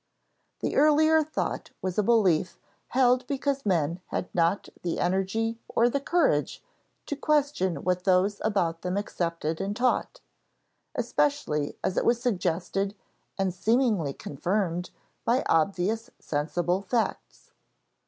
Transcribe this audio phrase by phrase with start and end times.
[0.61, 2.57] The earlier thought was a belief
[2.87, 6.63] held because men had not the energy or the courage
[7.05, 10.19] to question what those about them accepted and taught,
[10.95, 12.95] especially as it was suggested
[13.37, 14.89] and seemingly confirmed
[15.23, 17.51] by obvious sensible facts.